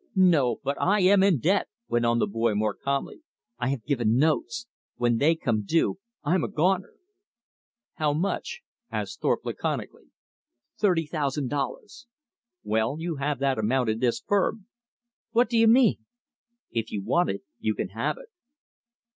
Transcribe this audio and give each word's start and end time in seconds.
"No; 0.15 0.57
but 0.63 0.81
I 0.81 1.01
am 1.01 1.21
in 1.21 1.37
debt," 1.37 1.67
went 1.87 2.07
on 2.07 2.17
the 2.17 2.25
boy 2.25 2.55
more 2.55 2.73
calmly. 2.73 3.21
"I 3.59 3.67
have 3.67 3.85
given 3.85 4.17
notes. 4.17 4.65
When 4.95 5.17
they 5.19 5.35
come 5.35 5.61
due, 5.63 5.99
I'm 6.23 6.43
a 6.43 6.47
goner." 6.47 6.93
"How 7.93 8.11
much?" 8.11 8.61
asked 8.91 9.21
Thorpe 9.21 9.45
laconically. 9.45 10.05
"Thirty 10.75 11.05
thousand 11.05 11.49
dollars." 11.51 12.07
"Well, 12.63 12.95
you 12.97 13.17
have 13.17 13.37
that 13.41 13.59
amount 13.59 13.89
in 13.91 13.99
this 13.99 14.19
firm." 14.25 14.65
"What 15.33 15.49
do 15.49 15.55
you 15.59 15.67
mean?" 15.67 15.99
"If 16.71 16.91
you 16.91 17.03
want 17.03 17.29
it, 17.29 17.43
you 17.59 17.75
can 17.75 17.89
have 17.89 18.17
it." 18.17 18.29